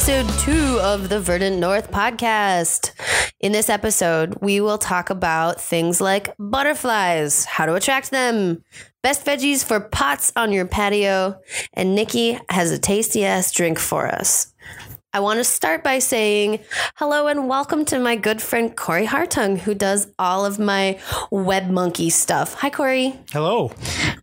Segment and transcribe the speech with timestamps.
[0.00, 2.92] episode two of the Verdant North podcast.
[3.38, 8.64] In this episode, we will talk about things like butterflies, how to attract them,
[9.02, 11.38] best veggies for pots on your patio,
[11.74, 14.49] and Nikki has a tasty ass drink for us.
[15.12, 16.60] I want to start by saying
[16.94, 21.00] hello and welcome to my good friend Corey Hartung, who does all of my
[21.32, 22.54] web monkey stuff.
[22.54, 23.18] Hi, Corey.
[23.32, 23.72] Hello.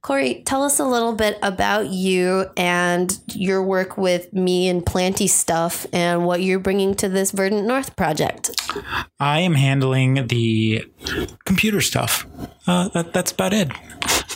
[0.02, 5.28] Corey, tell us a little bit about you and your work with me and Planty
[5.28, 8.52] stuff and what you're bringing to this Verdant North project.
[9.20, 10.86] I am handling the
[11.44, 12.26] computer stuff.
[12.66, 13.70] Uh, that, that's about it.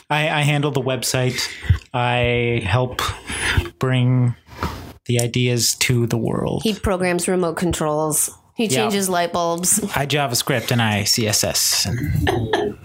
[0.09, 1.47] I, I handle the website.
[1.93, 3.01] I help
[3.79, 4.35] bring
[5.05, 6.61] the ideas to the world.
[6.63, 8.29] He programs remote controls.
[8.55, 8.81] He Yeah.
[8.81, 9.79] changes light bulbs.
[9.95, 11.87] I JavaScript and I CSS.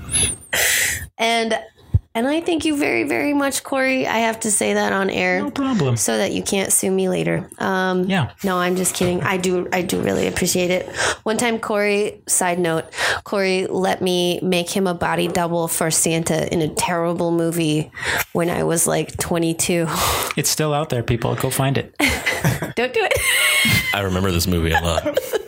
[1.18, 1.58] And
[2.16, 4.06] And and I thank you very, very much, Corey.
[4.06, 5.42] I have to say that on air.
[5.42, 5.96] no problem.
[5.96, 7.48] so that you can't sue me later.
[7.58, 8.32] Um, Yeah.
[8.42, 9.22] No, I'm just kidding.
[9.22, 9.68] I do.
[9.72, 10.88] I do really appreciate it.
[11.22, 12.20] One time, Corey.
[12.26, 12.86] Side note:
[13.24, 17.92] Corey let me make him a body double for Santa in a terrible movie
[18.32, 19.86] when I was like 22.
[20.36, 21.34] It's still out there, people.
[21.36, 21.94] Go find it.
[22.76, 23.94] Don't do it.
[23.94, 25.04] I remember this movie a lot.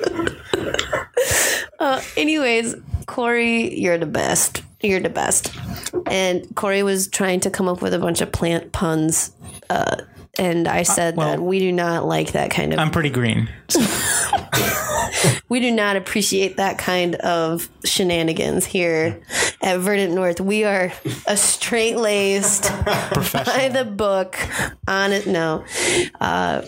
[1.79, 2.75] Uh, anyways,
[3.07, 4.63] Corey, you're the best.
[4.81, 5.53] You're the best.
[6.07, 9.33] And Corey was trying to come up with a bunch of plant puns.
[9.71, 9.97] Uh,
[10.39, 13.49] and I said well- that we do not like that kind of I'm pretty green.
[15.49, 19.21] we do not appreciate that kind of shenanigans here
[19.63, 20.41] at Verdant North.
[20.41, 20.93] We are
[21.27, 24.39] a straight laced, by the book,
[24.87, 25.27] on it.
[25.27, 25.65] No,
[26.21, 26.63] uh,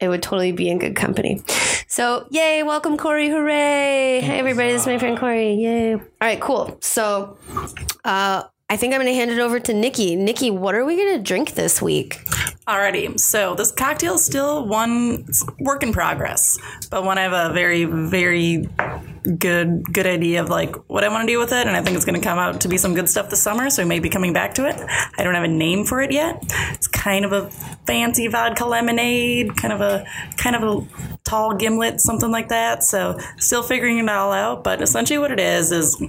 [0.00, 1.42] it would totally be in good company.
[1.86, 2.62] So, yay!
[2.62, 3.28] Welcome, Corey!
[3.28, 4.20] Hooray!
[4.20, 4.72] Hey, everybody!
[4.72, 5.54] This is my friend Corey.
[5.54, 5.94] Yay!
[5.94, 6.76] All right, cool.
[6.80, 7.38] So,
[8.04, 10.16] uh, I think I'm going to hand it over to Nikki.
[10.16, 12.18] Nikki, what are we going to drink this week?
[12.66, 15.26] Alrighty, so this cocktail is still one
[15.60, 16.58] work in progress,
[16.88, 18.66] but one I have a very, very
[19.24, 21.96] good, good idea of like what I want to do with it, and I think
[21.96, 23.98] it's going to come out to be some good stuff this summer, so I may
[23.98, 24.76] be coming back to it.
[25.18, 26.42] I don't have a name for it yet.
[26.72, 27.50] It's kind of a
[27.86, 30.86] fancy vodka lemonade, kind of a, kind of a
[31.24, 32.84] tall gimlet, something like that.
[32.84, 36.00] So still figuring it all out, but essentially what it is is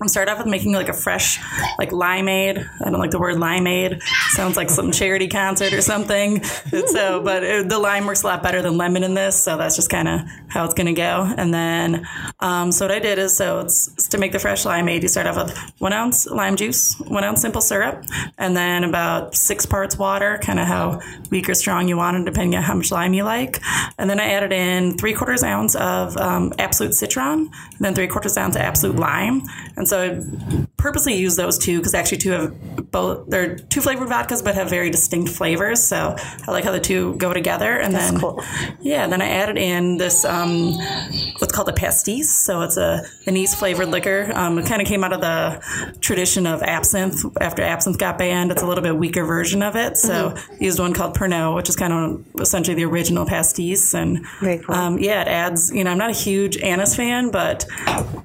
[0.00, 1.38] I'm start off with making like a fresh,
[1.78, 2.66] like limeade.
[2.84, 4.02] I don't like the word limeade.
[4.30, 6.44] Sounds like some charity concert or something.
[6.44, 9.42] So, but it, the lime works a lot better than lemon in this.
[9.42, 11.32] So that's just kind of how it's going to go.
[11.36, 12.06] And then,
[12.40, 15.08] um, so what I did is, so it's, it's to make the fresh limeade, you
[15.08, 18.04] start off with one ounce lime juice, one ounce simple syrup,
[18.38, 21.00] and then about six parts water, kind of how
[21.30, 23.60] weak or strong you want it, depending on how much lime you like.
[23.98, 28.08] And then I added in three quarters ounce of um, Absolut Citron, and then three
[28.08, 29.42] quarters ounce of Absolut Lime.
[29.76, 34.08] And so I purposely use those two because actually two have both they're two flavored
[34.08, 35.82] vodkas but have very distinct flavors.
[35.82, 36.16] So
[36.46, 37.78] I like how the two go together.
[37.78, 38.42] And then cool.
[38.80, 40.72] yeah, then I added in this um,
[41.38, 42.39] what's called a pastis.
[42.44, 44.30] So it's a anise flavored liquor.
[44.34, 47.24] Um, it kind of came out of the tradition of absinthe.
[47.40, 49.96] After absinthe got banned, it's a little bit weaker version of it.
[49.96, 53.94] So used one called Pernod, which is kind of essentially the original pastis.
[53.94, 54.74] And cool.
[54.74, 55.70] um, yeah, it adds.
[55.70, 57.66] You know, I'm not a huge anise fan, but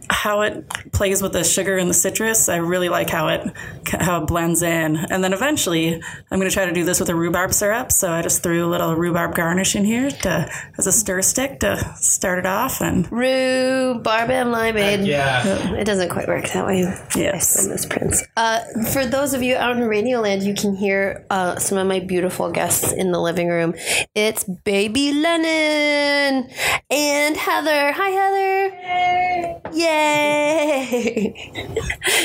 [0.10, 3.52] how it plays with the sugar and the citrus, I really like how it
[4.00, 4.96] how it blends in.
[4.96, 6.02] And then eventually,
[6.32, 7.92] I'm going to try to do this with a rhubarb syrup.
[7.92, 11.60] So I just threw a little rhubarb garnish in here to as a stir stick
[11.60, 12.82] to start it off.
[12.82, 15.06] And Rhubarb and limeade.
[15.06, 15.74] Yeah.
[15.74, 16.82] It doesn't quite work that way.
[17.16, 17.66] Yes.
[17.66, 18.24] I misprints.
[18.38, 18.60] Uh,
[18.92, 22.52] for those of you out in Radioland, you can hear uh, some of my beautiful
[22.52, 23.74] guests in the living room.
[24.14, 26.50] It's Baby Lennon
[26.90, 27.92] and Heather.
[27.92, 29.62] Hi, Heather.
[29.74, 31.34] Yay!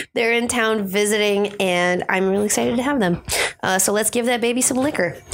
[0.15, 3.23] They're in town visiting, and I'm really excited to have them.
[3.63, 5.21] Uh, so let's give that baby some liquor.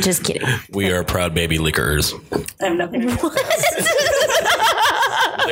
[0.00, 0.48] Just kidding.
[0.72, 2.12] We are proud baby liquorers.
[2.60, 3.02] I have nothing.
[3.02, 4.16] To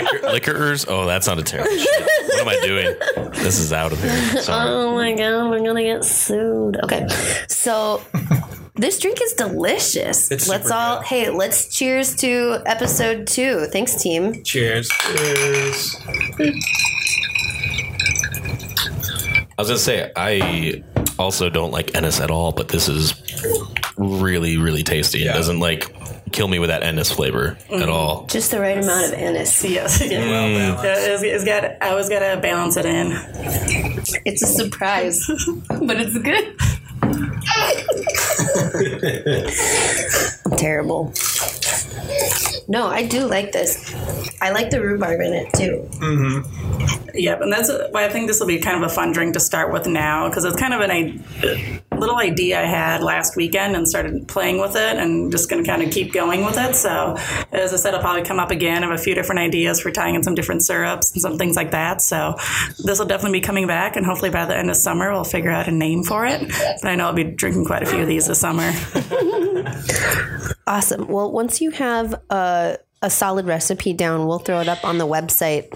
[0.03, 0.87] Liquor, liquorers?
[0.89, 1.71] Oh, that sounded terrible.
[1.77, 2.03] Shit.
[2.29, 2.97] What am I doing?
[3.43, 4.43] This is out of here.
[4.43, 4.71] Sorry.
[4.71, 6.79] Oh my god, we're gonna get sued.
[6.85, 7.07] Okay,
[7.49, 8.03] so
[8.75, 10.31] this drink is delicious.
[10.31, 11.07] It's let's super all good.
[11.07, 13.67] hey, let's cheers to episode two.
[13.73, 14.43] Thanks, team.
[14.45, 14.89] Cheers.
[14.89, 15.97] Cheers.
[19.59, 20.85] I was gonna say I
[21.19, 23.15] also don't like anise at all, but this is
[23.97, 25.25] really, really tasty.
[25.25, 25.93] It doesn't like
[26.29, 27.89] kill me with that anise flavor at mm.
[27.89, 28.27] all.
[28.27, 29.65] Just the right amount of anise.
[29.65, 30.01] yes.
[30.01, 30.19] Yeah.
[30.49, 31.65] Yeah, it's, it's got.
[31.83, 33.13] I always got to balance it in.
[34.25, 35.27] It's a surprise,
[35.69, 36.57] but it's good.
[40.59, 41.13] Terrible.
[42.71, 43.95] No, I do like this.
[44.43, 45.89] I like the rhubarb in it too.
[46.01, 47.09] Mm-hmm.
[47.15, 49.41] Yep, and that's why I think this will be kind of a fun drink to
[49.41, 53.75] start with now because it's kind of an i- little idea I had last weekend
[53.75, 56.77] and started playing with it and just going to kind of keep going with it.
[56.77, 57.17] So,
[57.53, 58.85] as I said, I'll probably come up again.
[58.85, 61.57] I have a few different ideas for tying in some different syrups and some things
[61.57, 62.03] like that.
[62.03, 62.35] So,
[62.85, 65.51] this will definitely be coming back, and hopefully by the end of summer, we'll figure
[65.51, 66.47] out a name for it.
[66.83, 68.71] But I know I'll be drinking quite a few of these this summer.
[70.69, 71.09] Awesome.
[71.09, 75.07] Well, once you have a, a solid recipe down, we'll throw it up on the
[75.07, 75.73] website.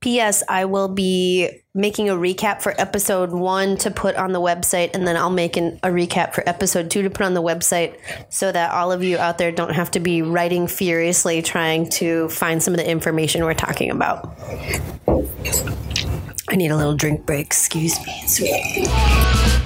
[0.00, 0.42] P.S.
[0.48, 5.06] I will be making a recap for episode one to put on the website, and
[5.06, 8.50] then I'll make an, a recap for episode two to put on the website so
[8.50, 12.60] that all of you out there don't have to be writing furiously trying to find
[12.60, 14.36] some of the information we're talking about.
[16.48, 17.46] I need a little drink break.
[17.46, 19.62] Excuse me.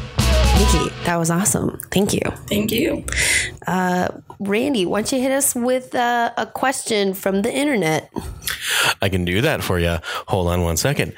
[0.61, 0.83] Sweet.
[0.83, 1.79] Nikki, that was awesome.
[1.91, 2.21] Thank you.
[2.47, 3.05] Thank you.
[4.39, 8.11] Randy, why don't you hit us with uh, a question from the internet?
[9.03, 9.99] I can do that for you.
[10.29, 11.15] Hold on one second.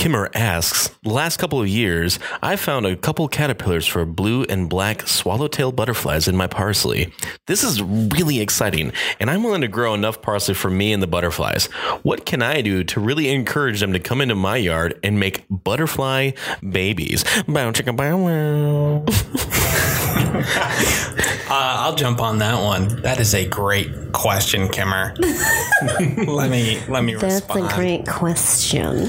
[0.00, 5.06] Kimmer asks, last couple of years, I found a couple caterpillars for blue and black
[5.06, 7.12] swallowtail butterflies in my parsley.
[7.48, 11.06] This is really exciting, and I'm willing to grow enough parsley for me and the
[11.06, 11.66] butterflies.
[12.02, 15.44] What can I do to really encourage them to come into my yard and make
[15.50, 16.30] butterfly
[16.66, 17.22] babies?
[17.46, 19.04] Bow bow.
[21.80, 22.88] I'll jump on that one.
[23.02, 25.14] That is a great question, Kimmer.
[26.26, 27.72] let me let me That's respond.
[27.72, 29.08] a great question.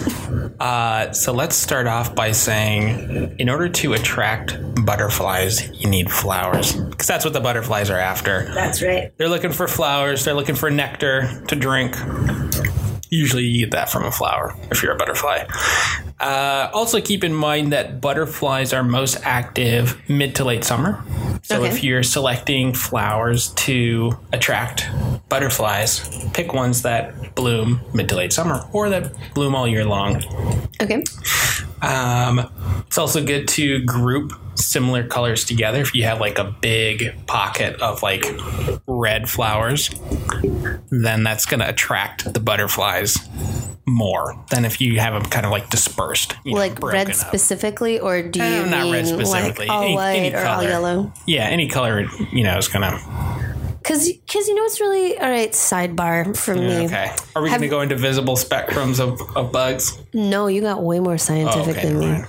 [0.60, 6.74] Uh, so let's start off by saying, in order to attract butterflies, you need flowers
[6.74, 8.52] because that's what the butterflies are after.
[8.54, 9.12] That's right.
[9.18, 10.24] They're looking for flowers.
[10.24, 11.96] They're looking for nectar to drink.
[13.12, 15.44] Usually, you get that from a flower if you're a butterfly.
[16.20, 21.04] Uh, also, keep in mind that butterflies are most active mid to late summer.
[21.44, 21.68] So, Okay.
[21.70, 24.90] if you're selecting flowers to attract
[25.28, 30.24] butterflies, pick ones that bloom mid to late summer or that bloom all year long.
[30.82, 31.04] Okay.
[31.82, 32.50] Um,
[32.88, 35.82] it's also good to group similar colors together.
[35.82, 38.26] If you have like a big pocket of like
[38.88, 39.90] red flowers,
[40.92, 43.18] then that's going to attract the butterflies
[43.88, 47.16] more than if you have them kind of like dispersed, know, Like broken red up.
[47.16, 49.66] specifically, or do you Eh, mean not red specifically.
[49.68, 51.14] like all Any- white any or all yellow?
[51.26, 53.00] Yeah, any color, you know, is going to.
[53.82, 55.52] Because cause you know it's really all right.
[55.52, 56.86] Sidebar for me.
[56.86, 57.12] Okay.
[57.36, 59.98] Are we Have- going to go into visible spectrums of, of bugs?
[60.14, 62.24] No, you got way more scientific Okay, than me.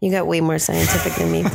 [0.00, 1.44] You got way more scientific than me.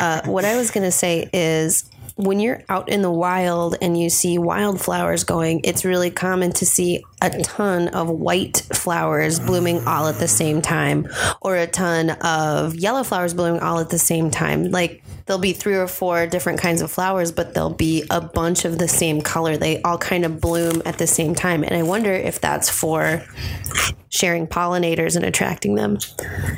[0.00, 1.84] Uh, what I was going to say is
[2.20, 6.66] when you're out in the wild and you see wildflowers going, it's really common to
[6.66, 11.08] see a ton of white flowers blooming all at the same time,
[11.40, 14.70] or a ton of yellow flowers blooming all at the same time.
[14.70, 18.64] Like there'll be three or four different kinds of flowers, but there'll be a bunch
[18.64, 19.56] of the same color.
[19.56, 21.62] They all kind of bloom at the same time.
[21.62, 23.22] And I wonder if that's for
[24.10, 25.98] sharing pollinators and attracting them.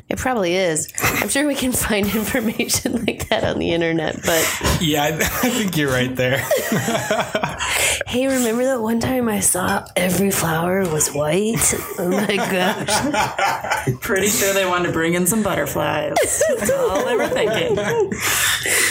[0.09, 0.91] It probably is.
[1.03, 4.17] I'm sure we can find information like that on the internet.
[4.25, 6.39] But Yeah, I, I think you're right there.
[8.07, 11.75] hey, remember that one time I saw every flower was white?
[11.99, 14.01] Oh my gosh.
[14.01, 16.15] Pretty sure they wanted to bring in some butterflies.
[16.17, 18.13] That's all they were thinking.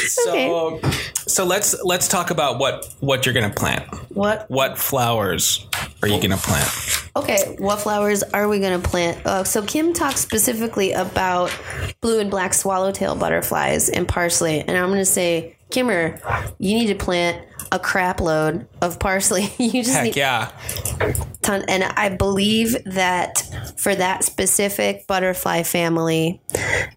[0.08, 0.80] So,
[1.16, 3.84] so let's let's talk about what what you're going to plant.
[4.14, 4.50] What?
[4.50, 5.66] What flowers
[6.04, 6.70] are you going to plant?
[7.16, 9.26] Okay, what flowers are we going to plant?
[9.26, 11.58] Uh, so Kim talked specifically about
[12.02, 16.20] blue and black swallowtail butterflies and parsley, and I'm going to say, Kimmer,
[16.60, 19.54] you need to plant a crap load of parsley.
[19.58, 20.52] you just Heck need yeah.
[21.42, 23.42] ton, and I believe that
[23.78, 26.42] for that specific butterfly family,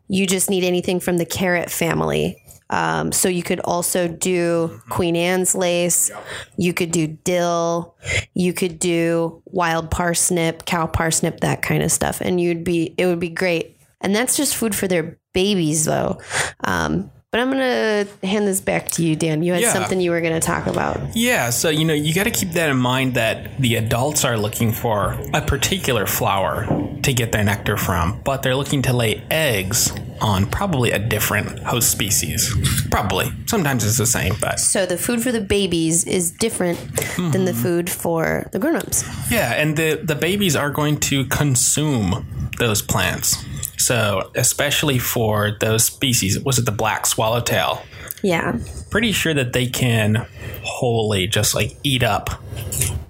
[0.09, 2.44] you just need anything from the carrot family.
[2.75, 6.11] Um, so you could also do Queen Anne's lace.
[6.57, 7.95] You could do dill.
[8.35, 13.07] You could do wild parsnip, cow parsnip, that kind of stuff, and you'd be it
[13.07, 13.77] would be great.
[14.01, 16.19] And that's just food for their babies, though.
[16.65, 19.43] Um, but I'm gonna hand this back to you, Dan.
[19.43, 19.73] You had Yeah.
[19.73, 21.01] something you were gonna talk about.
[21.17, 24.39] Yeah, so you know, you got to keep that in mind that the adults are
[24.39, 26.65] looking for a particular flower
[27.03, 31.59] to get their nectar from, but they're looking to lay eggs on probably a different
[31.65, 32.55] host species.
[32.89, 33.33] Probably.
[33.47, 36.79] Sometimes it's the same, but So the food for the babies is different
[37.17, 37.63] than the mm-hmm.
[37.63, 39.03] food for the grown-ups.
[39.29, 43.45] yeah, and the the babies are going to consume those plants.
[43.77, 47.83] So, especially for those species, was it the black swallowtail?
[48.23, 48.59] Yeah.
[48.91, 50.27] pretty sure that they can
[50.63, 52.31] wholly just like eat up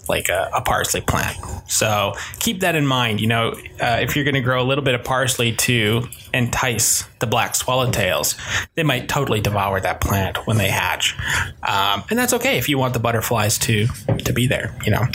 [0.09, 1.37] like a, a parsley plant.
[1.67, 3.21] So keep that in mind.
[3.21, 7.05] You know, uh, if you're going to grow a little bit of parsley to entice
[7.21, 8.39] the black swallowtails,
[8.75, 11.17] they might totally devour that plant when they hatch,
[11.63, 13.87] um, and that's okay if you want the butterflies to
[14.25, 14.77] to be there.
[14.85, 15.07] You know,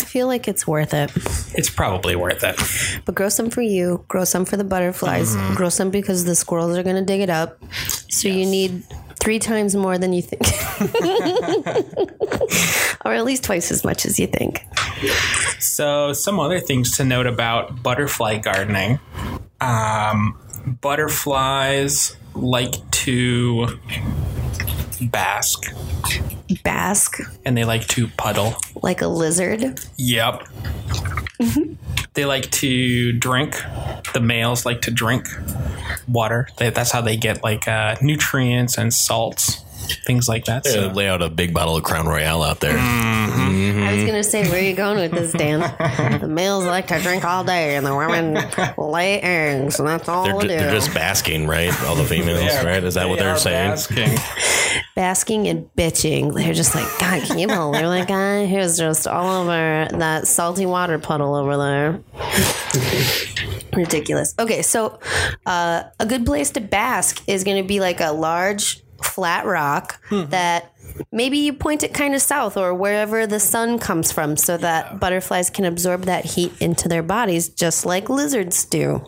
[0.00, 1.12] I feel like it's worth it.
[1.54, 2.56] it's probably worth it.
[3.04, 6.76] But grow some for you, grow some for the butterflies, grow some because the squirrels
[6.76, 7.62] are going to dig it up.
[8.10, 8.82] So you need
[9.20, 10.40] three times more than you think.
[13.04, 14.66] or at least twice as much as you think.
[15.58, 18.98] So, some other things to note about butterfly gardening.
[19.60, 23.78] Um, butterflies like to
[25.00, 25.72] bask
[26.64, 28.54] Bask and they like to puddle.
[28.82, 29.80] like a lizard.
[29.96, 30.48] Yep.
[32.14, 33.54] they like to drink.
[34.12, 35.28] The males like to drink
[36.08, 36.48] water.
[36.58, 39.64] They, that's how they get like uh, nutrients and salts,
[39.96, 40.64] things like that.
[40.64, 42.76] Yeah, So, lay out a big bottle of Crown Royal out there.
[42.78, 45.60] I was going to say, where are you going with this, Dan?
[46.20, 48.34] the males like to drink all day and the women
[48.78, 50.48] lay eggs, and that's all They're, we do.
[50.48, 51.72] they're just basking, right?
[51.84, 52.82] All the females, right?
[52.82, 53.70] Is that what They they're are saying?
[53.70, 54.18] basking.
[54.96, 56.34] basking and bitching.
[56.34, 58.46] They're just like, God, can you believe that guy?
[58.46, 62.00] He was just all over that salty water puddle over there.
[63.72, 64.34] Ridiculous.
[64.38, 64.98] Okay, so
[65.46, 70.00] uh, a good place to bask is going to be like a large flat rock
[70.10, 70.72] that
[71.12, 75.00] maybe you point it kind of south or wherever the sun comes from so that
[75.00, 79.04] butterflies can absorb that heat into their bodies just like lizards do.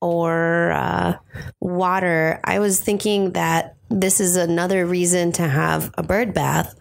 [0.00, 1.16] Or uh,
[1.60, 2.40] water.
[2.44, 6.74] I was thinking that this is another reason to have a bird bath.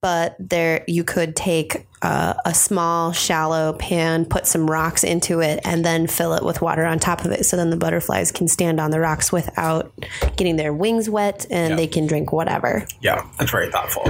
[0.00, 5.60] But there, you could take uh, a small, shallow pan, put some rocks into it,
[5.64, 7.44] and then fill it with water on top of it.
[7.44, 9.92] So then the butterflies can stand on the rocks without
[10.36, 12.86] getting their wings wet, and they can drink whatever.
[13.00, 14.04] Yeah, that's very thoughtful.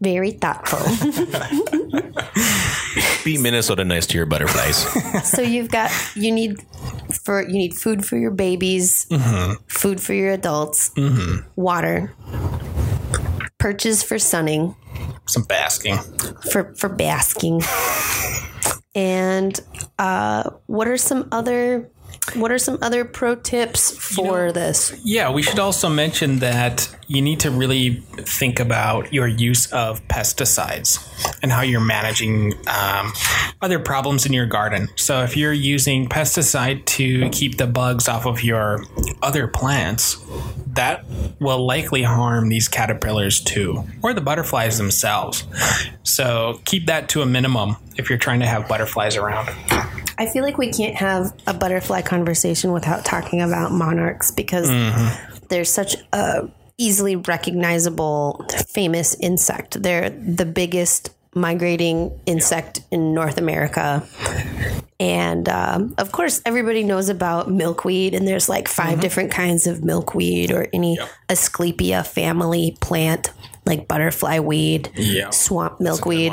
[0.00, 0.78] Very thoughtful.
[3.24, 4.76] Be Minnesota nice to your butterflies.
[5.28, 6.64] so you've got you need
[7.12, 9.06] for you need food for your babies,
[9.68, 10.90] food for your adults,
[11.56, 12.12] water,
[13.58, 14.74] perches for sunning,
[15.26, 15.96] Some basking.
[16.50, 17.62] for for basking,
[18.94, 19.58] and
[19.98, 21.90] uh, what are some other
[22.34, 24.98] what are some other pro tips for this?
[25.04, 30.06] Yeah, we should also mention that you need to really think about your use of
[30.08, 30.98] pesticides
[31.42, 33.12] and how you're managing um,
[33.62, 34.88] other problems in your garden.
[34.96, 38.84] So, if you're using pesticide to keep the bugs off of your
[39.22, 40.16] other plants,
[40.76, 41.04] that
[41.40, 45.44] will likely harm these caterpillars too, or the butterflies themselves.
[46.02, 49.50] So, keep that to a minimum if you're trying to have butterflies around.
[50.18, 55.46] I feel like we can't have a butterfly conversation without talking about monarchs because mm-hmm.
[55.48, 59.82] they're such a easily recognizable famous insect.
[59.82, 64.02] They're the biggest migrating insect in North America.
[64.98, 69.84] And um, of course, everybody knows about milkweed, and there's like 5 different kinds of
[69.84, 73.30] milkweed or any Asclepia family plant,
[73.66, 75.28] like butterfly weed, Yeah.
[75.30, 76.32] swamp milkweed.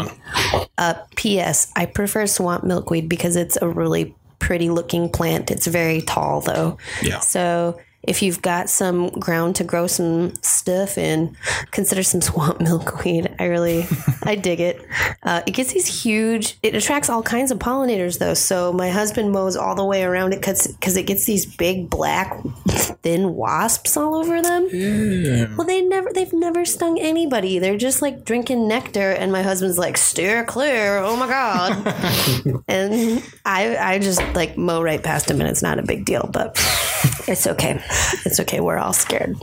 [0.77, 1.71] Uh, P.S.
[1.75, 5.51] I prefer swamp milkweed because it's a really pretty looking plant.
[5.51, 6.77] It's very tall though.
[7.01, 7.19] Yeah.
[7.19, 11.35] So if you've got some ground to grow some stuff in,
[11.71, 13.33] consider some swamp milkweed.
[13.39, 13.85] I really,
[14.23, 14.85] I dig it.
[15.23, 16.57] Uh, it gets these huge.
[16.61, 18.33] It attracts all kinds of pollinators though.
[18.33, 22.41] So my husband mows all the way around it because it gets these big black
[23.03, 24.67] thin wasps all over them.
[25.57, 27.59] Well, they never, they've never stung anybody.
[27.59, 30.97] They're just like drinking nectar, and my husband's like, steer clear.
[30.97, 32.63] Oh my god.
[32.67, 36.29] and I, I just like mow right past him, and it's not a big deal,
[36.31, 36.57] but
[37.27, 37.81] it's okay.
[38.25, 38.59] It's okay.
[38.59, 39.35] We're all scared.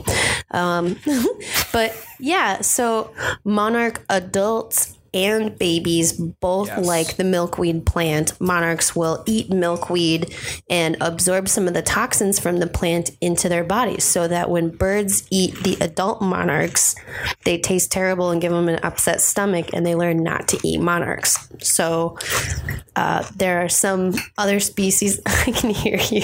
[0.51, 0.97] Um,
[1.73, 6.85] but yeah, so monarch adults and babies both Yes.
[6.85, 8.39] like the milkweed plant.
[8.39, 10.33] Monarchs will eat milkweed
[10.69, 14.69] and absorb some of the toxins from the plant into their bodies so that when
[14.69, 16.95] birds eat the adult monarchs,
[17.43, 20.79] they taste terrible and give them an upset stomach and they learn not to eat
[20.79, 21.49] monarchs.
[21.61, 22.17] So
[22.95, 25.19] uh, there are some other species.
[25.25, 26.21] I can hear you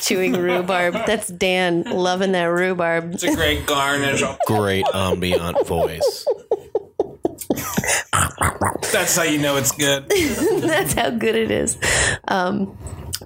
[0.00, 0.94] chewing rhubarb.
[1.06, 3.14] That's Dan loving that rhubarb.
[3.14, 4.22] It's a great garnish.
[4.46, 6.26] Great ambient voice.
[8.92, 10.08] That's how you know it's good.
[10.08, 11.76] That's how good it is.
[12.28, 12.76] Um,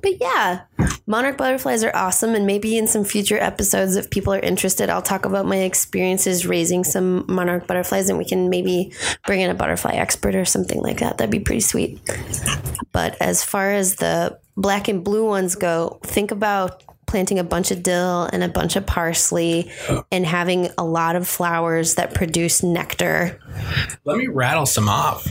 [0.03, 0.63] but yeah,
[1.07, 2.35] monarch butterflies are awesome.
[2.35, 6.47] And maybe in some future episodes, if people are interested, I'll talk about my experiences
[6.47, 8.93] raising some monarch butterflies and we can maybe
[9.27, 11.19] bring in a butterfly expert or something like that.
[11.19, 12.01] That'd be pretty sweet.
[12.93, 17.71] But as far as the black and blue ones go, think about planting a bunch
[17.71, 19.71] of dill and a bunch of parsley
[20.13, 23.41] and having a lot of flowers that produce nectar.
[24.05, 25.27] Let me rattle some off.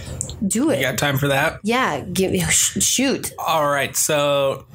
[0.46, 0.79] Do it.
[0.79, 1.60] You got time for that?
[1.63, 3.31] Yeah, give sh- shoot.
[3.39, 3.96] All right.
[3.96, 4.65] So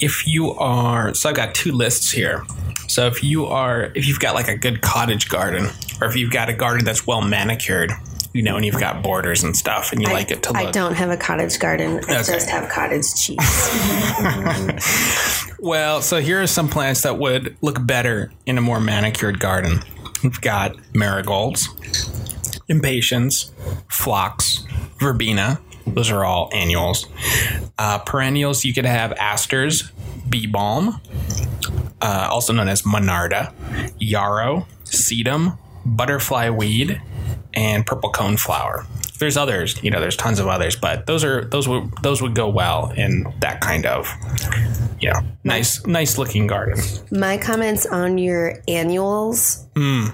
[0.00, 2.44] if you are, so I've got two lists here.
[2.88, 6.30] So if you are, if you've got like a good cottage garden, or if you've
[6.30, 7.92] got a garden that's well manicured,
[8.36, 10.62] you know, and you've got borders and stuff, and you like it to look.
[10.62, 12.00] I don't have a cottage garden.
[12.08, 12.32] I Okay.
[12.34, 13.38] just have cottage cheese.
[15.58, 19.80] Well, so here are some plants that would look better in a more manicured garden.
[20.22, 21.66] We've got marigolds,
[22.68, 23.50] impatiens,
[23.88, 24.64] phlox,
[25.00, 25.58] verbena.
[25.86, 27.06] Those are all annuals.
[27.78, 29.90] Uh, perennials, you could have asters,
[30.28, 31.00] bee balm,
[32.02, 33.52] uh, also known as monarda,
[33.98, 37.00] yarrow, sedum, butterfly weed,
[37.54, 38.86] and purple cone flower.
[39.18, 42.34] There's others, you know, there's tons of others, but those are those would those would
[42.34, 44.08] go well in that kind of
[45.00, 46.82] you know, nice nice looking garden.
[47.10, 49.62] My comments on your annuals.
[49.76, 50.06] Hmm.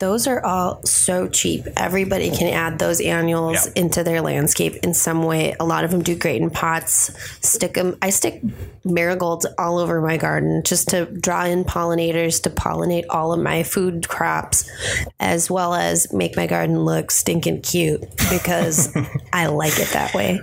[0.00, 1.64] Those are all so cheap.
[1.78, 3.82] Everybody can add those annuals Yeah.
[3.82, 5.56] into their landscape in some way.
[5.58, 7.10] A lot of them do great in pots.
[7.40, 7.96] Stick them.
[8.02, 8.42] I stick
[8.84, 13.62] marigolds all over my garden just to draw in pollinators to pollinate all of my
[13.62, 14.70] food crops,
[15.18, 18.04] as well as make my garden look stinking cute
[18.38, 18.94] because
[19.32, 20.40] I like it that way.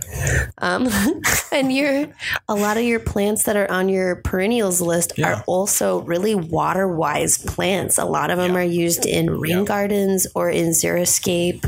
[0.60, 0.88] Um,
[1.52, 2.08] and your
[2.48, 5.36] a lot of your plants that are on your perennials list Yeah.
[5.40, 7.98] are also really water wise plants.
[7.98, 11.66] A lot of them are used in rain gardens or in xeriscape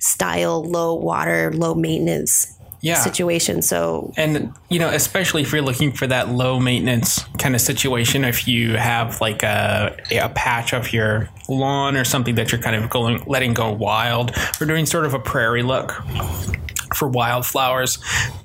[0.00, 2.94] style low water, low maintenance Yeah.
[2.94, 3.62] situation.
[3.62, 8.24] So And you know, especially if you're looking for that low maintenance kind of situation,
[8.24, 12.76] if you have like a, a patch of your lawn or something that you're kind
[12.76, 15.92] of going letting go wild, or doing sort of a prairie look
[16.94, 17.98] for wildflowers,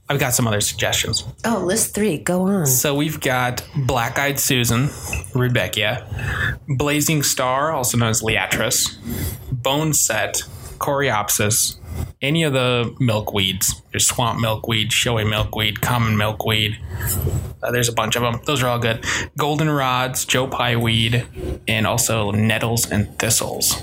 [0.09, 1.25] I've got some other suggestions.
[1.45, 2.65] oh, list three, go on.
[2.65, 4.87] So we've got Black Eyed Susan,
[5.33, 6.05] Rudbeckia,
[6.67, 8.97] Blazing Star, also known as Liatris,
[9.53, 10.47] Boneset,
[10.81, 11.77] Coreopsis,
[12.21, 13.81] any of the milkweeds.
[13.91, 16.79] There's swamp milkweed, showy milkweed, common milkweed.
[17.61, 18.39] Uh, there's a bunch of them.
[18.45, 19.01] Those are all good.
[19.37, 21.25] Goldenrods, Joe Pye weed,
[21.67, 23.79] and also nettles and thistles.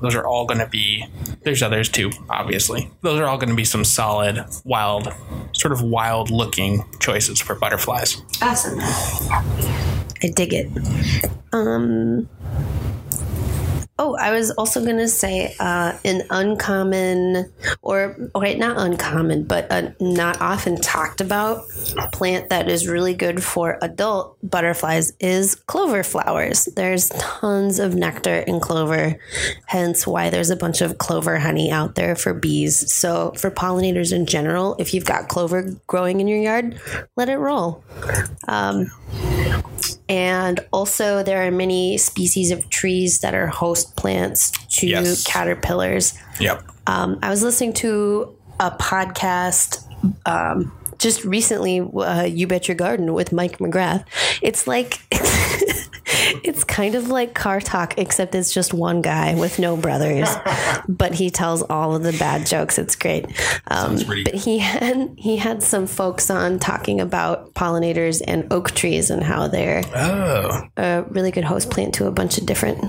[0.00, 1.06] Those are all going to be.
[1.44, 2.90] There's others too, obviously.
[3.02, 5.12] Those are all going to be some solid, wild,
[5.52, 8.20] sort of wild looking choices for butterflies.
[8.42, 8.78] Awesome.
[8.80, 10.68] I dig it.
[11.52, 12.28] Um.
[14.00, 19.94] Oh, I was also gonna say uh, an uncommon, or okay, not uncommon, but a
[20.00, 21.68] not often talked about
[22.12, 26.66] plant that is really good for adult butterflies is clover flowers.
[26.76, 29.18] There's tons of nectar in clover,
[29.66, 32.92] hence why there's a bunch of clover honey out there for bees.
[32.92, 36.80] So for pollinators in general, if you've got clover growing in your yard,
[37.16, 37.82] let it roll.
[40.08, 45.24] And also, there are many species of trees that are host plants to Yes.
[45.24, 46.14] caterpillars.
[46.40, 46.62] Yep.
[46.86, 49.84] Um, I was listening to a podcast
[50.26, 54.04] um, just recently, uh, You Bet Your Garden with Mike McGrath.
[54.42, 55.00] It's like,
[56.44, 60.28] it's kind of like car talk, except it's just one guy with no brothers,
[60.88, 62.78] but he tells all of the bad jokes.
[62.78, 63.26] It's great.
[63.68, 69.10] Um, but he had he had some folks on talking about pollinators and oak trees
[69.10, 70.62] and how they're Oh.
[70.76, 72.82] a really good host plant to a bunch of different.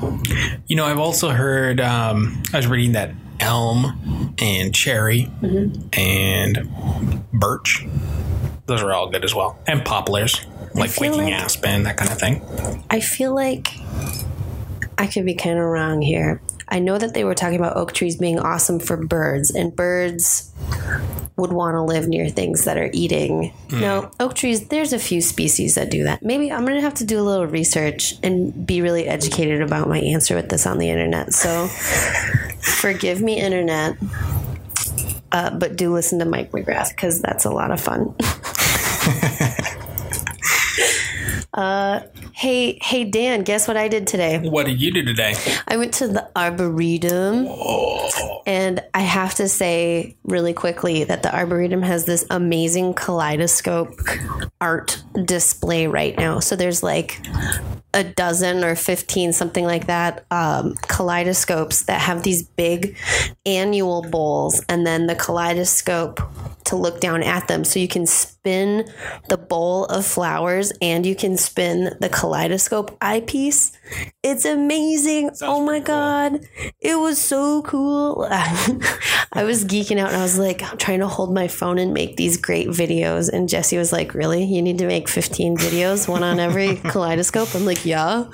[0.67, 5.29] You know, I've also heard, um, I was reading that elm and cherry
[5.93, 7.85] and birch,
[8.65, 9.57] those are all good as well.
[9.67, 12.83] And poplars, like waking like- aspen, that kind of thing.
[12.89, 13.73] I feel like
[14.97, 16.41] I could be kind of wrong here.
[16.71, 20.51] I know that they were talking about oak trees being awesome for birds, and birds
[21.35, 23.53] would want to live near things that are eating.
[23.69, 23.81] Mm.
[23.81, 26.21] No, oak trees, there's a few species that do that.
[26.21, 29.87] Maybe I'm going to have to do a little research and be really educated about
[29.87, 31.33] my answer with this on the internet.
[31.33, 31.67] So
[32.61, 33.95] forgive me, internet.
[35.31, 38.15] Uh, but do listen to Mike McGrath because that's a lot of fun.
[41.53, 42.01] uh,
[42.33, 44.39] hey, hey, Dan, guess what I did today?
[44.39, 45.35] What did you do today?
[45.67, 47.47] I went to the Arboretum.
[48.45, 53.99] And I have to say really quickly that the Arboretum has this amazing kaleidoscope
[54.59, 56.39] art display right now.
[56.39, 57.21] So there's like
[57.93, 62.95] a dozen or 15, something like that, um, kaleidoscopes that have these big
[63.45, 66.19] annual bowls and then the kaleidoscope
[66.65, 67.63] to look down at them.
[67.63, 68.87] So you can spin
[69.27, 73.71] the bowl of flowers and you can spin the kaleidoscope eyepiece.
[74.23, 75.31] It's amazing.
[75.41, 76.41] oh my god.
[76.79, 78.27] It was so cool.
[78.31, 81.93] I was geeking out and I was like I'm trying to hold my phone and
[81.93, 84.43] make these great videos and Jesse was like, "Really?
[84.43, 88.25] You need to make 15 videos, one on every kaleidoscope?" I'm like, "Yeah."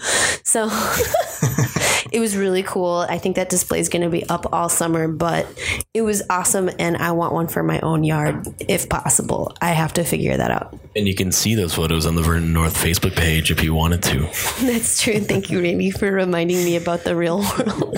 [0.43, 0.69] So
[2.15, 3.05] it was really cool.
[3.09, 5.45] I think that display is going to be up all summer, but
[5.93, 9.53] it was awesome and I want one for my own yard if possible.
[9.59, 10.79] I have to figure that out.
[10.95, 14.01] And you can see those photos on the Verdant North Facebook page if you wanted
[14.03, 14.19] to.
[14.61, 15.19] That's true.
[15.19, 17.97] Thank you, Randy, for reminding me about the real world.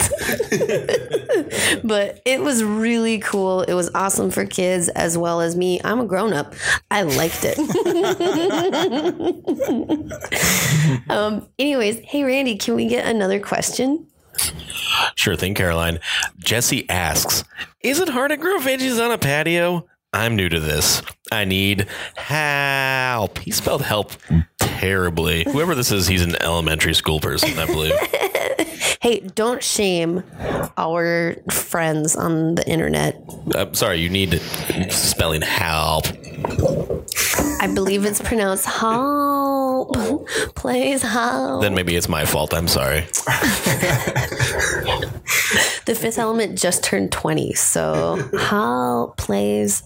[1.83, 3.61] but it was really cool.
[3.61, 5.79] It was awesome for kids as well as me.
[5.83, 6.55] I'm a grown up.
[6.89, 7.59] I liked it.
[11.11, 14.06] um, anyways, hey, Randy, can we get another question?
[15.15, 15.99] Sure thing, Caroline.
[16.37, 17.43] Jesse asks
[17.81, 19.87] Is it hard to grow veggies on a patio?
[20.13, 21.01] I'm new to this.
[21.31, 23.39] I need help.
[23.39, 24.13] He spelled help
[24.57, 25.43] terribly.
[25.43, 27.93] Whoever this is, he's an elementary school person, I believe.
[28.99, 30.23] Hey, don't shame
[30.75, 33.21] our friends on the internet.
[33.55, 34.41] I'm sorry, you need
[34.91, 36.07] spelling help.
[37.61, 39.36] I believe it's pronounced help.
[39.77, 40.25] Oh.
[40.55, 41.61] Please help.
[41.61, 42.53] Then maybe it's my fault.
[42.53, 43.05] I'm sorry.
[45.85, 49.83] the fifth element just turned 20 so help plays.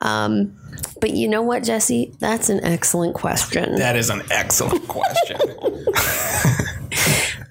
[0.00, 0.56] um,
[1.00, 5.38] but you know what jesse that's an excellent question That is an excellent question.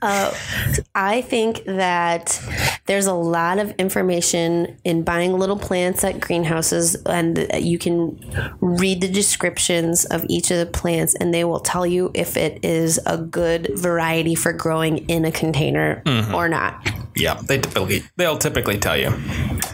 [0.03, 2.41] I think that
[2.87, 8.19] there's a lot of information in buying little plants at greenhouses, and you can
[8.61, 12.65] read the descriptions of each of the plants, and they will tell you if it
[12.65, 16.01] is a good variety for growing in a container
[16.33, 16.89] or not.
[17.15, 19.11] Yeah, they typically they'll typically tell you.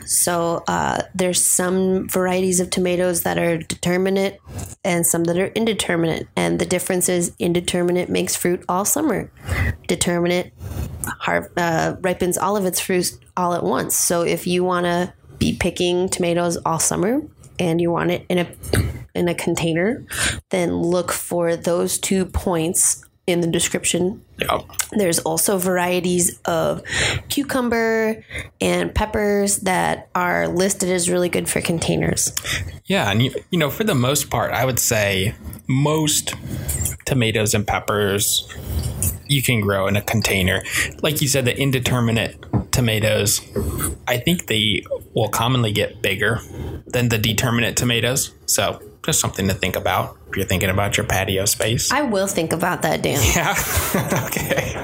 [0.05, 4.39] So uh, there's some varieties of tomatoes that are determinate
[4.83, 6.27] and some that are indeterminate.
[6.35, 9.31] And the difference is indeterminate makes fruit all summer.
[9.87, 10.53] Determinate
[11.19, 13.95] har- uh, ripens all of its fruits all at once.
[13.95, 17.21] So if you want to be picking tomatoes all summer
[17.59, 18.47] and you want it in a
[19.13, 20.05] in a container,
[20.51, 24.61] then look for those two points in the description Yeah.
[24.91, 26.81] there's also varieties of
[27.27, 28.23] cucumber
[28.61, 32.31] and peppers that are listed as really good for containers.
[32.85, 35.35] Yeah, and you, you know, for the most part, I would say
[35.67, 36.33] most
[37.05, 38.47] tomatoes and peppers
[39.27, 40.63] you can grow in a container.
[41.01, 43.41] Like you said, the indeterminate tomatoes,
[44.07, 46.39] I think they will commonly get bigger
[46.85, 48.33] than the determinate tomatoes.
[48.45, 51.93] So just something to think about if you're thinking about your patio space.
[51.93, 53.21] I will think about that, Dan.
[53.35, 53.55] yeah.
[54.27, 54.75] okay.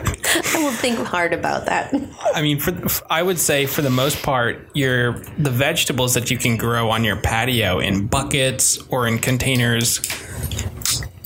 [0.55, 1.93] I will think hard about that.
[2.33, 2.73] I mean, for
[3.09, 7.03] I would say for the most part, your the vegetables that you can grow on
[7.03, 9.99] your patio in buckets or in containers,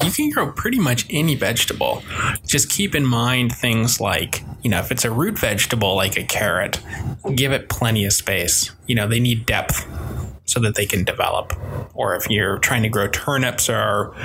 [0.03, 2.01] you can grow pretty much any vegetable.
[2.47, 6.23] Just keep in mind things like you know if it's a root vegetable like a
[6.23, 6.81] carrot,
[7.36, 8.71] give it plenty of space.
[8.88, 9.86] You know they need depth
[10.47, 11.53] so that they can develop.
[11.93, 14.15] Or if you're trying to grow turnips or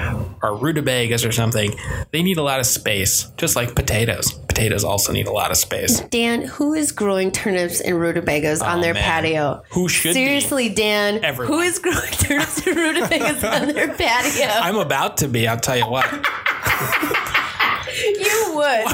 [0.42, 1.74] or rutabagas or something,
[2.12, 4.32] they need a lot of space, just like potatoes.
[4.48, 6.00] Potatoes also need a lot of space.
[6.11, 9.02] Dan, who is growing turnips and rutabagas on Oh, their man.
[9.02, 9.62] patio?
[9.72, 10.14] Who should be?
[10.24, 11.54] Seriously, Dan, Everyone.
[11.54, 14.46] who is growing turnips and rutabagas on their patio?
[14.46, 16.04] I'm about to be, I'll tell you what.
[18.20, 18.87] you would.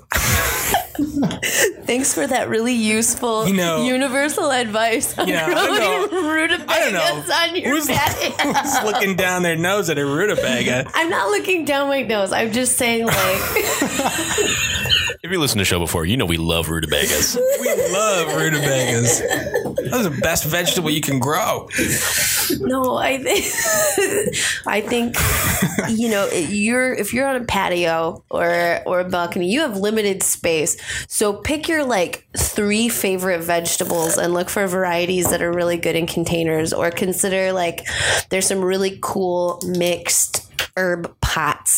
[1.84, 6.26] Thanks for that really useful, You know- universal advice on You know, I don't growing
[6.26, 7.34] rutabagas I don't know.
[7.34, 8.52] on your Who's- patio.
[8.52, 10.90] Just looking down their nose at a rutabaga.
[10.94, 12.32] I'm not looking down my nose.
[12.32, 13.16] I'm just saying, like,
[15.22, 17.36] If you listened to the show before, you know we love rutabagas.
[17.60, 19.20] We love rutabagas.
[19.90, 21.68] That's the best vegetable you can grow.
[22.60, 23.44] no, I think,
[24.66, 25.16] I think,
[25.90, 30.22] you know, you're if you're on a patio or or a balcony, you have limited
[30.22, 30.76] space.
[31.08, 35.96] So pick your like three favorite vegetables and look for varieties that are really good
[35.96, 36.72] in containers.
[36.72, 37.86] Or consider like
[38.30, 41.14] there's some really cool mixed herb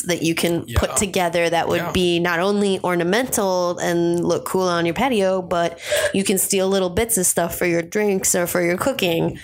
[0.02, 1.92] pots that you can put together that would Yeah.
[1.92, 5.78] be not only ornamental and look cool on your patio, but
[6.14, 9.38] you can steal little bits of stuff for your drinks or for your cooking.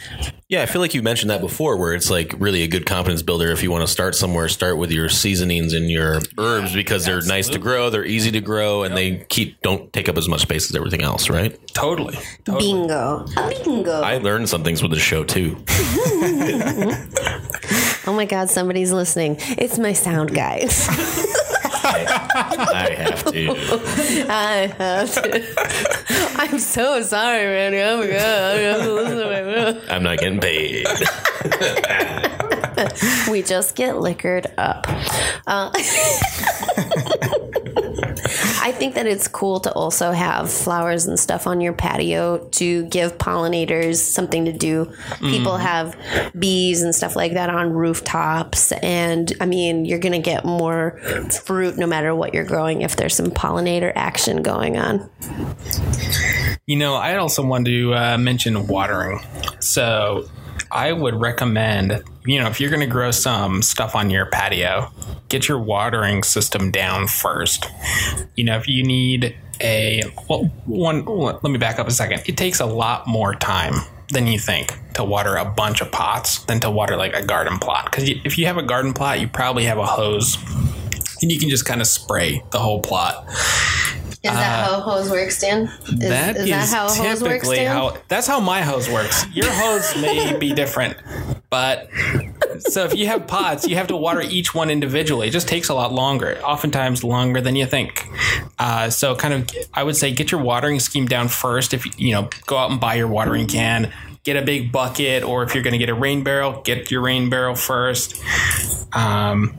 [0.49, 3.21] Yeah, I feel like you mentioned that before, where it's like really a good confidence
[3.23, 3.51] builder.
[3.51, 7.21] If you want to start somewhere, start with your seasonings and your herbs because they're
[7.23, 10.41] nice to grow, they're easy to grow, and they keep don't take up as much
[10.43, 11.59] space as everything else, right?
[11.75, 12.19] Totally.
[12.45, 12.73] totally.
[12.73, 13.27] Bingo.
[13.65, 14.01] Bingo.
[14.01, 15.63] I learned some things with the show too.
[18.09, 19.37] oh my God, somebody's listening.
[19.59, 20.89] It's my sound guys.
[21.85, 23.51] I have to.
[24.31, 25.45] I have to.
[26.39, 27.79] I'm so sorry, Randy.
[27.81, 28.17] Oh my God.
[28.17, 29.25] I have to listen to
[29.87, 30.87] my I'm not getting paid.
[33.31, 34.87] we just get liquored up.
[35.47, 35.71] Uh,
[38.79, 43.19] think that it's cool to also have flowers and stuff on your patio to give
[43.19, 44.93] pollinators something to do.
[45.19, 45.97] People have
[46.39, 48.73] bees and stuff like that on rooftops.
[48.73, 50.99] And I mean, you're going to get more
[51.45, 55.11] fruit no matter what you're growing if there's some pollinator action going on.
[56.67, 59.21] You know, I also wanted to uh, mention watering.
[59.59, 60.29] So
[60.71, 64.93] I would recommend, you know, if you're going to grow some stuff on your patio,
[65.29, 67.67] get your watering system down first.
[68.37, 72.23] You know, if you need a, well, one, let me back up a second.
[72.27, 73.75] It takes a lot more time
[74.11, 77.59] than you think to water a bunch of pots than to water like a garden
[77.59, 77.87] plot.
[77.87, 80.39] Because if you have a garden plot, you probably have a hose
[81.21, 83.27] and you can just kind of spray the whole plot.
[84.23, 85.63] Is that how a hose works, Dan?
[85.63, 87.67] Is, That is is that how a hose works, Dan?
[87.67, 89.25] how that's how my hose works.
[89.33, 90.97] Your hose may be different,
[91.51, 91.89] but
[92.59, 95.29] so if you have pots, you have to water each one individually.
[95.29, 98.07] It just takes a lot longer, oftentimes longer than you think.
[98.59, 101.73] Uh, so kind of, I would say get your watering scheme down first.
[101.73, 103.93] If you know, go out and buy your watering can.
[104.25, 107.01] Get a big bucket, or if you're going to get a rain barrel, get your
[107.01, 108.21] rain barrel first.
[108.93, 109.55] Um,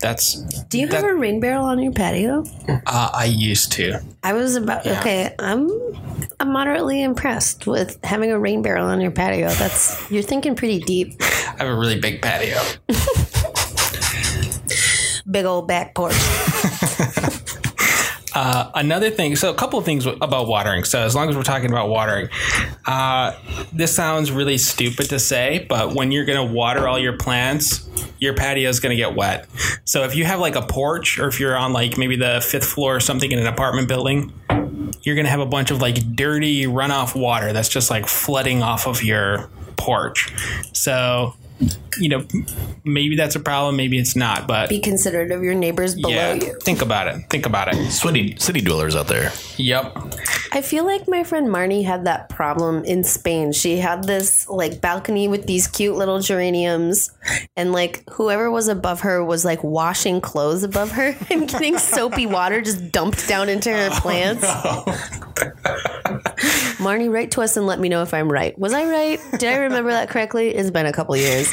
[0.00, 0.34] that's
[0.68, 2.44] Do you have a rain barrel on your patio?
[2.86, 4.00] uh, I used to.
[4.22, 5.34] I was about okay.
[5.38, 5.70] I'm
[6.40, 9.48] I'm moderately impressed with having a rain barrel on your patio.
[9.50, 11.14] That's you're thinking pretty deep.
[11.20, 12.60] I have a really big patio.
[15.28, 16.14] Big old back porch.
[18.74, 20.84] another thing so a couple of things about watering.
[20.84, 22.28] So as long as we're talking about watering
[22.86, 23.32] uh,
[23.72, 27.88] this sounds really stupid to say but when you're going to water all your plants
[28.18, 29.46] your patio is going to get wet.
[29.84, 32.66] So if you have like a porch or if you're on like maybe the fifth
[32.66, 34.32] floor or something in an apartment building
[35.02, 38.62] you're going to have a bunch of like dirty runoff water that's just like flooding
[38.62, 40.32] off of your porch.
[40.72, 41.34] So
[41.98, 42.26] you know
[42.84, 46.34] maybe that's a problem maybe it's not but Be considerate of your neighbors below yeah
[46.34, 46.58] you.
[46.62, 49.32] think about it think about it City, city dwellers out there.
[49.56, 49.96] yep
[50.52, 53.52] I feel like my friend Marnie had that problem in Spain.
[53.52, 57.10] She had this like balcony with these cute little geraniums,
[57.56, 62.26] and like whoever was above her was like washing clothes above her and getting soapy
[62.26, 64.46] water just dumped down into her oh, plants.
[66.78, 68.58] Marnie, write to us and let me know if I'm right.
[68.58, 69.20] Was I right?
[69.32, 70.54] Did I remember that correctly?
[70.54, 71.45] It's been a couple years.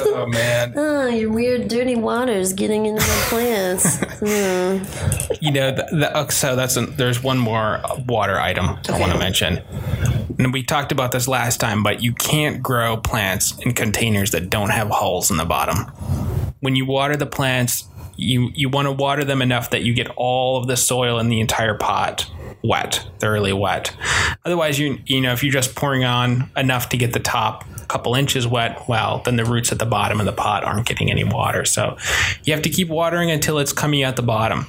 [0.00, 3.98] Oh man Oh, your weird dirty water's getting into my plants.
[5.40, 9.12] You know, the, the, uh, so that's an, there's one more water item I want
[9.12, 9.62] to mention.
[10.38, 14.50] And we talked about this last time, but you can't grow plants in containers that
[14.50, 15.84] don't have holes in the bottom.
[16.58, 17.84] When you water the plants,
[18.18, 21.28] you you want to water them enough that you get all of the soil in
[21.28, 22.28] the entire pot
[22.64, 23.94] wet, thoroughly wet.
[24.44, 27.86] Otherwise, you you know if you're just pouring on enough to get the top a
[27.86, 31.10] couple inches wet, well, then the roots at the bottom of the pot aren't getting
[31.10, 31.64] any water.
[31.64, 31.96] So
[32.42, 34.66] you have to keep watering until it's coming out the bottom.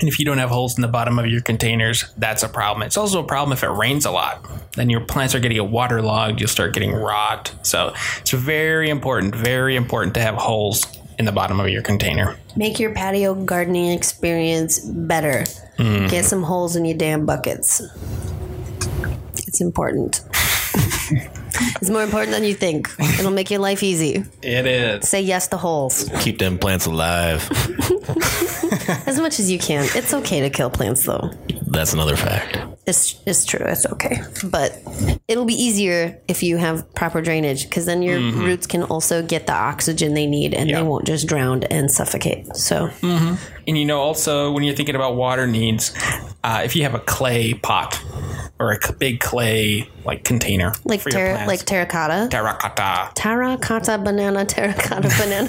[0.00, 2.84] And if you don't have holes in the bottom of your containers, that's a problem.
[2.84, 4.44] It's also a problem if it rains a lot.
[4.72, 7.54] Then your plants are getting waterlogged, you'll start getting rot.
[7.62, 10.86] So it's very important, very important to have holes
[11.22, 12.36] in the bottom of your container.
[12.56, 15.44] Make your patio gardening experience better.
[15.78, 16.10] Mm.
[16.10, 17.80] Get some holes in your damn buckets.
[19.46, 20.24] It's important.
[20.74, 22.90] it's more important than you think.
[22.98, 24.24] It'll make your life easy.
[24.42, 25.08] It is.
[25.08, 27.48] Say yes to holes Keep them plants alive.
[29.06, 29.86] as much as you can.
[29.94, 31.30] It's okay to kill plants, though.
[31.68, 32.58] That's another fact.
[32.84, 33.64] It's, it's true.
[33.64, 34.22] It's okay.
[34.42, 34.76] But
[35.28, 39.46] it'll be easier if you have proper drainage because then your roots can also get
[39.46, 40.78] the oxygen they need and Yeah.
[40.78, 42.56] they won't just drown and suffocate.
[42.56, 45.94] So, And you know, also when you're thinking about water needs,
[46.42, 48.02] uh, if you have a clay pot
[48.58, 52.26] or a big clay like container, like, ter- like terracotta.
[52.30, 55.48] terracotta, Terracotta banana, terracotta banana.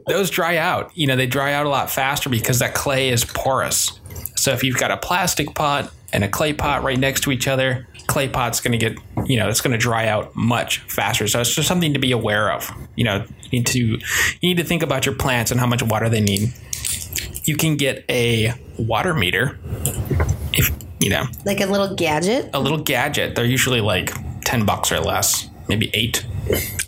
[0.06, 0.92] those dry out.
[0.96, 3.99] You know, they dry out a lot faster because that clay is porous.
[4.40, 7.46] So if you've got a plastic pot and a clay pot right next to each
[7.46, 11.28] other, clay pot's going to get, you know, it's going to dry out much faster.
[11.28, 12.70] So it's just something to be aware of.
[12.96, 14.00] You know, you need to you
[14.42, 16.54] need to think about your plants and how much water they need.
[17.44, 19.58] You can get a water meter
[20.54, 22.48] if, you know, like a little gadget.
[22.54, 23.34] a little gadget.
[23.34, 26.24] They're usually like 10 bucks or less, maybe 8.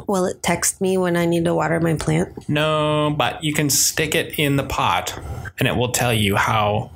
[0.06, 2.48] Will it text me when I need to water my plant?
[2.48, 5.18] No, but you can stick it in the pot
[5.58, 6.90] and it will tell you how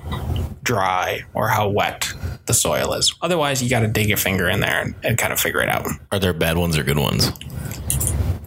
[0.67, 2.13] dry or how wet
[2.45, 3.15] the soil is.
[3.23, 5.69] Otherwise, you got to dig your finger in there and, and kind of figure it
[5.69, 5.87] out.
[6.13, 7.31] Are there bad ones or good ones?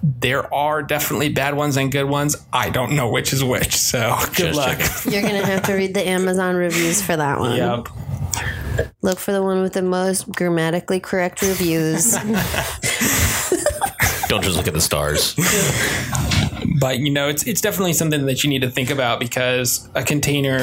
[0.03, 2.35] There are definitely bad ones and good ones.
[2.51, 4.77] I don't know which is which, so good Just luck.
[5.11, 7.55] You're going to have to read the Amazon reviews for that one.
[7.55, 7.87] Yep.
[9.01, 12.11] Look for the one with the most grammatically correct reviews.
[14.27, 15.35] Don't just look at the stars.
[16.79, 20.03] but you know it's it's definitely something that you need to think about because a
[20.03, 20.59] container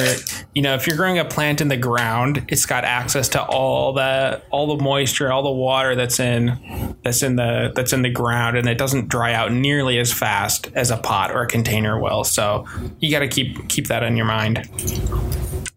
[0.55, 3.93] you know if you're growing a plant in the ground it's got access to all
[3.93, 8.09] the all the moisture all the water that's in that's in the that's in the
[8.09, 11.99] ground and it doesn't dry out nearly as fast as a pot or a container
[11.99, 12.65] will so
[12.99, 14.69] you got to keep keep that in your mind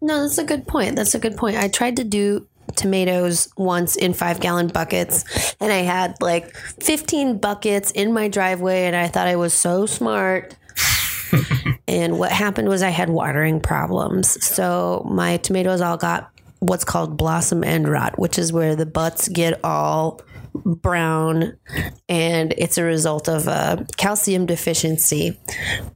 [0.03, 0.95] No, that's a good point.
[0.95, 1.57] That's a good point.
[1.57, 7.37] I tried to do tomatoes once in five gallon buckets and I had like 15
[7.37, 10.55] buckets in my driveway and I thought I was so smart.
[11.87, 14.43] and what happened was I had watering problems.
[14.43, 19.27] So my tomatoes all got what's called blossom end rot, which is where the butts
[19.27, 20.21] get all
[20.53, 21.57] brown
[22.09, 25.39] and it's a result of a calcium deficiency.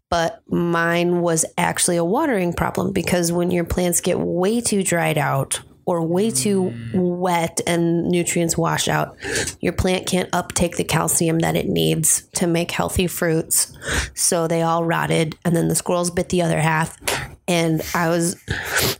[0.10, 5.18] But mine was actually a watering problem because when your plants get way too dried
[5.18, 9.16] out or way too wet and nutrients wash out,
[9.62, 13.76] your plant can't uptake the calcium that it needs to make healthy fruits.
[14.14, 16.98] So they all rotted and then the squirrels bit the other half.
[17.48, 18.36] And I was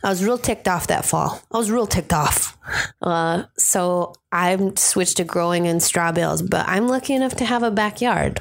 [0.04, 1.42] I was real ticked off that fall.
[1.52, 2.56] I was real ticked off.
[3.02, 7.64] Uh, so I switched to growing in straw bales, but I'm lucky enough to have
[7.64, 8.40] a backyard.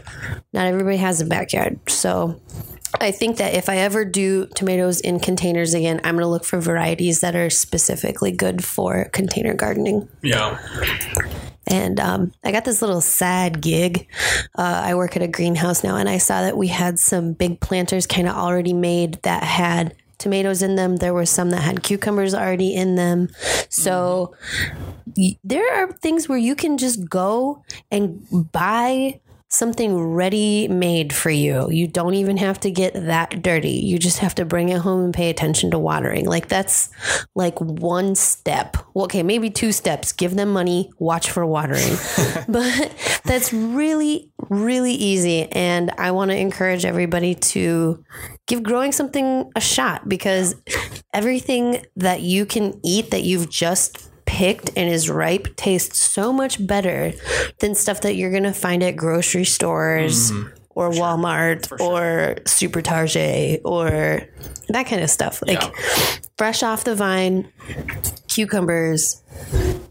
[0.54, 1.80] Not everybody has a backyard.
[1.90, 2.40] So
[3.00, 6.46] I think that if I ever do tomatoes in containers again, I'm going to look
[6.46, 10.08] for varieties that are specifically good for container gardening.
[10.22, 10.58] yeah
[11.68, 14.08] And um, I got this little sad gig.
[14.58, 17.60] Uh, I work at a greenhouse now, and I saw that we had some big
[17.60, 20.98] planters kind of already made that had tomatoes in them.
[20.98, 23.30] There were some that had cucumbers already in them.
[23.70, 24.34] So
[25.18, 29.20] y- there are things where you can just go and buy
[29.56, 31.70] something ready made for you.
[31.72, 33.72] You don't even have to get that dirty.
[33.72, 36.26] You just have to bring it home and pay attention to watering.
[36.26, 36.90] Like that's
[37.34, 38.78] like one step.
[38.94, 40.12] Well, okay, maybe two steps.
[40.12, 41.96] Give them money, watch for watering.
[42.48, 48.04] but that's really really easy and I want to encourage everybody to
[48.48, 50.56] give growing something a shot because
[51.14, 56.66] everything that you can eat that you've just picked and is ripe tastes so much
[56.68, 57.14] better
[57.60, 60.50] than stuff that you're going to find at grocery stores mm-hmm.
[60.72, 64.28] or Walmart or Super Target or
[64.68, 65.42] that kind of stuff.
[65.48, 65.64] Like
[66.38, 67.50] fresh off the vine,
[68.28, 69.24] cucumbers,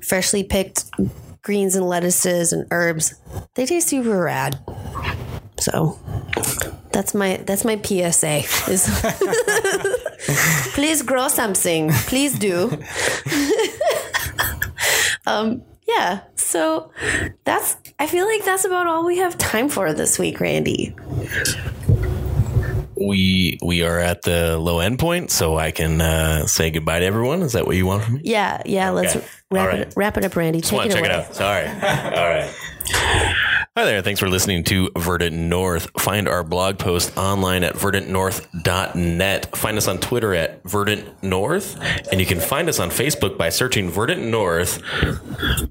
[0.06, 0.84] freshly picked
[1.40, 3.14] greens and lettuces and herbs.
[3.54, 4.58] They taste super rad.
[5.58, 5.98] So
[6.92, 8.42] that's my that's my PSA.
[8.70, 8.90] Is
[10.74, 11.90] please grow something.
[11.92, 12.76] Please do.
[15.26, 16.20] um yeah.
[16.36, 16.90] So
[17.44, 20.94] that's I feel like that's about all we have time for this week, Randy.
[22.96, 27.04] We we are at the low end point, so I can uh, say goodbye to
[27.04, 27.42] everyone.
[27.42, 28.20] Is that what you want from me?
[28.24, 29.16] Yeah, yeah, let's
[29.50, 29.80] wrap right.
[29.80, 30.60] it wrap it up, Randy.
[30.60, 31.10] Take Come on, it check away.
[31.10, 31.34] it out.
[31.34, 31.66] Sorry.
[31.68, 33.34] All right.
[33.76, 34.02] Hi there.
[34.02, 35.90] Thanks for listening to Verdant North.
[35.98, 39.56] Find our blog post online at verdantnorth.net.
[39.56, 41.76] Find us on Twitter at Verdant North.
[42.12, 44.80] And you can find us on Facebook by searching Verdant North.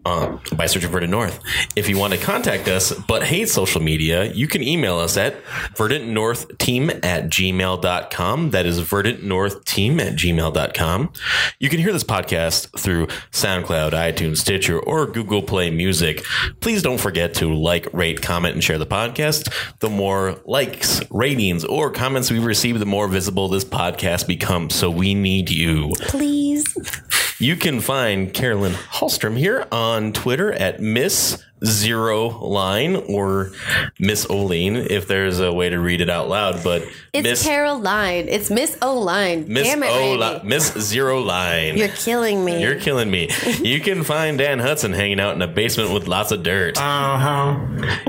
[0.06, 1.39] Uh, by searching Verdant North.
[1.78, 5.42] If you want to contact us but hate social media, you can email us at
[5.78, 8.50] verdantnorthteam at gmail.com.
[8.50, 11.13] That is verdantnorthteam at gmail.com.
[11.58, 16.22] You can hear this podcast through SoundCloud, iTunes, Stitcher, or Google Play Music.
[16.60, 19.51] Please don't forget to like, rate, comment, and share the podcast.
[19.79, 24.75] The more likes, ratings, or comments we receive, the more visible this podcast becomes.
[24.75, 25.93] So we need you.
[25.99, 26.65] Please.
[27.39, 33.52] You can find Carolyn Hallstrom here on Twitter at Miss Zero Line or
[33.99, 36.63] Miss Oline, if there's a way to read it out loud.
[36.63, 38.28] But It's Miss Caroline.
[38.30, 39.45] It's Miss O Line.
[39.47, 40.43] Miss Damn it, O Randy.
[40.43, 41.78] Miss Zero Line.
[41.78, 42.62] You're killing me.
[42.62, 43.30] You're killing me.
[43.63, 46.78] You can find Dan Hudson hanging out in a basement with lots of dirt.
[46.78, 47.58] uh-huh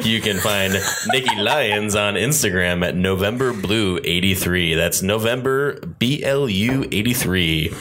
[0.03, 0.75] You can find
[1.09, 4.75] Nikki Lyons on Instagram at November Blue 83.
[4.75, 7.73] That's November B L U 83.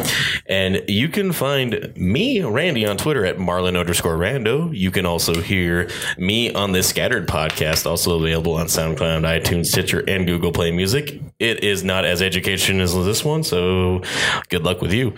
[0.45, 4.75] And you can find me, Randy, on Twitter at Marlin underscore Rando.
[4.75, 5.62] You can also hear
[6.17, 11.19] me on this Scattered podcast, also available on SoundCloud, iTunes, Stitcher, and Google Play Music.
[11.43, 14.01] It is not as educational as this one, so
[14.47, 15.13] good luck with you.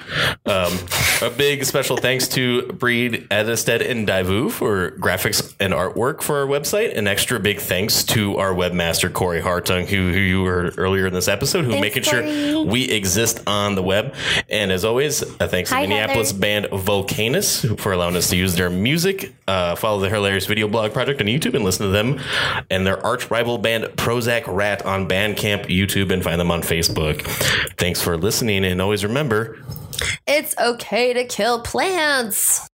[0.48, 0.74] Um,
[1.22, 6.48] a big special thanks to Breed Edestead and Daivu for graphics and artwork for our
[6.48, 6.98] website.
[6.98, 11.14] An extra big thanks to our webmaster Corey Hartung, who, who you heard earlier in
[11.14, 12.52] this episode, who Thanks, making Corey.
[12.52, 14.16] sure we exist on the web.
[14.50, 16.40] And as always, a thanks Hi, to Minneapolis Heather.
[16.42, 19.36] band Volcanus for allowing us to use their music.
[19.48, 22.20] Uh, follow the hilarious video blog project on YouTube and listen to them
[22.72, 27.22] and their arch rival band Prozac Rat on Bandcamp, YouTube, and find them on Facebook.
[27.78, 29.60] Thanks for listening, and always remember.
[30.26, 32.68] It's okay to kill plants.